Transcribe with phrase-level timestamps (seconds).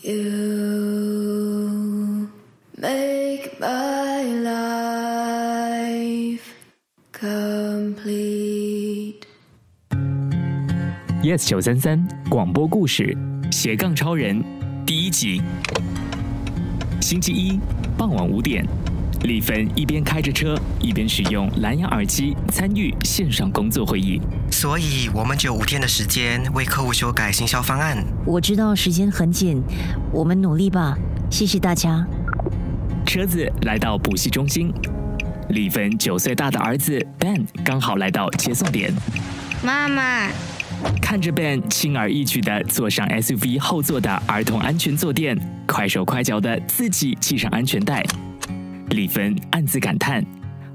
[0.00, 0.14] You
[2.76, 6.44] make my life
[7.12, 9.26] complete.
[11.20, 13.18] Yes 九三三广播故事
[13.50, 14.40] 斜杠超人
[14.86, 15.42] 第一集。
[17.00, 17.58] 星期一
[17.96, 18.64] 傍晚五点，
[19.24, 24.20] 丽芬一边开着车，一边使用蓝牙耳机参与线上工作会议。
[24.50, 28.04] 所以我们只有五天的时间为客户修改行销方案。
[28.24, 29.62] 我知道时间很紧，
[30.12, 30.96] 我们努力吧。
[31.30, 32.06] 谢谢大家。
[33.04, 34.72] 车子来到补习中心，
[35.50, 38.92] 丽芬九岁大的儿子 Ben 刚好来到接送点。
[39.64, 40.30] 妈妈，
[41.02, 48.04] 看着 Ben 轻而易举地坐上 SUV 后座的儿童安全坐垫，快手快脚地自己系上安全带，
[48.90, 50.24] 丽芬暗自感叹：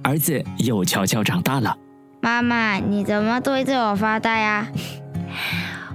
[0.04, 1.76] 儿子又悄悄长大了。
[2.22, 4.68] 妈妈，你怎么对着我发呆啊？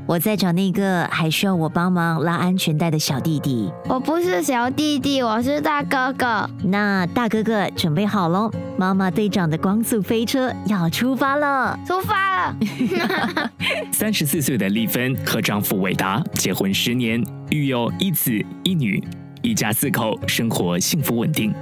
[0.05, 3.71] 我在找那个还需要我帮忙拉安全带的小弟弟。
[3.89, 6.49] 我不是小弟弟，我是大哥哥。
[6.65, 11.79] 那大哥哥准备好喽，妈妈队长的光速飞车要出发了。
[11.87, 12.57] 出发了。
[13.93, 18.33] 三十四岁的丽芬和丈夫伟达结婚十年，育有一子
[18.65, 19.03] 一女，
[19.43, 21.55] 一家四口生活幸福稳定。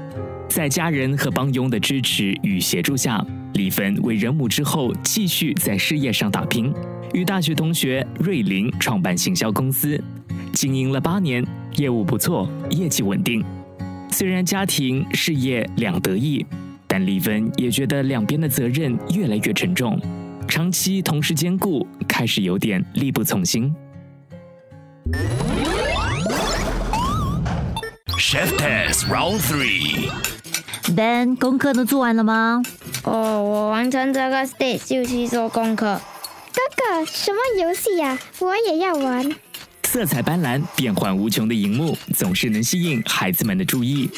[0.49, 6.73] 在家人和帮佣的支持与协助下，李芬为人母之后继续在事业上打拼，
[7.13, 10.03] 与大学同学瑞玲创办行销公司，
[10.53, 11.45] 经营了八年，
[11.77, 13.45] 业务不错，业绩稳定。
[14.11, 16.47] 虽然家庭事业两得意，
[16.87, 20.01] 但李芬也觉得两边的责任越来越沉重，
[20.49, 23.75] 长期同时兼顾，开始有点力不从心。
[28.19, 30.36] Chef Test Round Three。
[30.95, 32.63] Ben，功课都做完了吗？
[33.05, 36.01] 哦，我完成这个 stage 就去做功课。
[36.53, 39.35] 哥哥，什么游戏呀、我也要玩。
[39.85, 44.11] 色彩斑斓、变幻无穷的荧幕总是能吸引孩子们的注意。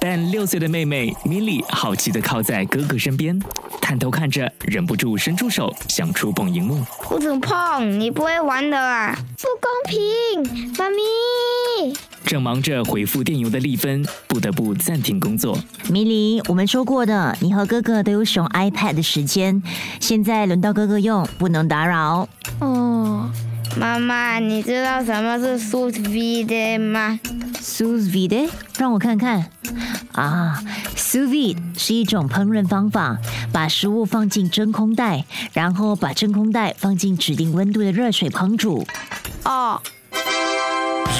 [0.00, 3.38] 但六岁的妹妹米莉好奇地靠在哥哥身边，
[3.80, 6.84] 探头看着，忍不住伸出手想触碰荧幕。
[7.02, 9.16] 不准碰，你不会玩的啊！
[9.38, 11.92] 不公平，妈咪。
[12.24, 15.58] 正忙着回复电邮的丽芬不得不暂停工作。
[15.90, 19.62] 迷离，我们说过的，你和哥哥都有使用 iPad 的时间，
[20.00, 22.28] 现在轮到哥哥用，不能打扰。
[22.60, 23.30] 哦，
[23.76, 27.18] 妈妈，你知道什么是 sous vide 吗
[27.60, 29.46] ？sous vide，让我看看。
[30.12, 30.62] 啊
[30.94, 33.18] ，sous vide 是一种烹饪方法，
[33.50, 38.86] 把食物放进真空袋，然后把真空袋放进指定温度的热水烹煮。
[39.44, 39.80] 哦，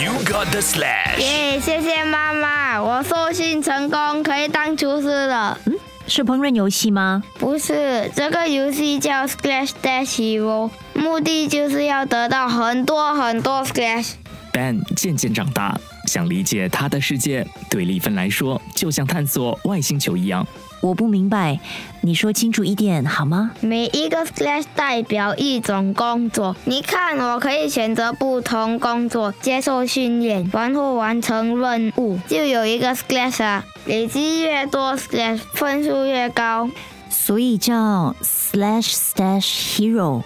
[0.00, 1.18] You got the slash。
[1.18, 5.58] 耶，谢谢妈妈，我受训成功，可以当厨师了。
[5.66, 5.74] 嗯
[6.08, 7.22] 是烹饪游戏吗？
[7.38, 14.14] 不是，这个游戏叫 Splash Dash Hero，目的就是要得到很多很多 Splash。
[14.52, 20.46] Ben 渐渐长大，想理解他的世界，对丽芬来说就像探索外星球一样。
[20.80, 21.58] 我不明白，
[22.00, 23.52] 你说清楚一点好吗？
[23.60, 33.64] 每一个 Slash 代表一种工作，你看，我可以选择不同工作，接受训练，然后完成任务，就有一个 Slash 啊。
[33.86, 36.68] 累积越多 Slash，分数越高。
[37.08, 40.22] 所以叫 slash slash hero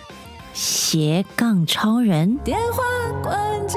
[0.54, 2.38] 斜杠超人。
[2.38, 2.82] 电话
[3.22, 3.76] 关机，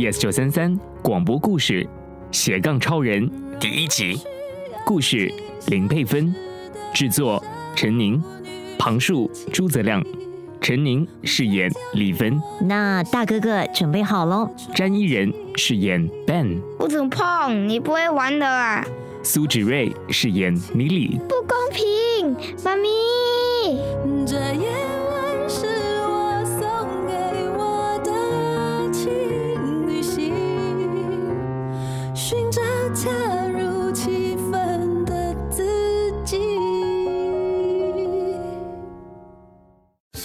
[0.00, 1.86] Yes 九三三广播故事
[2.32, 3.30] 斜杠超人
[3.60, 4.18] 第一集，
[4.82, 5.30] 故事
[5.66, 6.34] 林佩芬，
[6.94, 7.44] 制作
[7.76, 8.18] 陈宁，
[8.78, 10.02] 旁述朱泽亮，
[10.58, 14.48] 陈宁饰演李芬，那大哥哥准备好喽？
[14.74, 18.82] 詹依人饰演 Ben，不准碰，你不会玩的啊！
[19.22, 22.34] 苏芷瑞饰演米莉，不公平，
[22.64, 22.88] 妈咪。